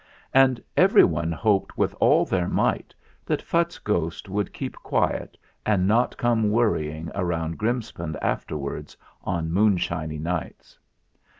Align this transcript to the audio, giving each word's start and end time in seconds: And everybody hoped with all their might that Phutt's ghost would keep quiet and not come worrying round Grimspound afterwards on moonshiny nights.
And 0.33 0.59
everybody 0.75 1.29
hoped 1.29 1.77
with 1.77 1.93
all 1.99 2.25
their 2.25 2.47
might 2.47 2.91
that 3.23 3.39
Phutt's 3.43 3.77
ghost 3.77 4.27
would 4.29 4.51
keep 4.51 4.75
quiet 4.77 5.37
and 5.63 5.87
not 5.87 6.17
come 6.17 6.49
worrying 6.49 7.09
round 7.13 7.59
Grimspound 7.59 8.17
afterwards 8.19 8.97
on 9.23 9.51
moonshiny 9.51 10.17
nights. 10.19 10.79